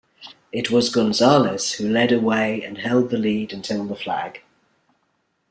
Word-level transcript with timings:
It 0.51 0.71
was 0.71 0.89
Gonzalez 0.89 1.73
who 1.73 1.87
led 1.87 2.11
away 2.11 2.63
and 2.63 2.79
held 2.79 3.11
the 3.11 3.19
lead 3.19 3.53
until 3.53 3.85
the 3.85 3.95
flag. 3.95 4.41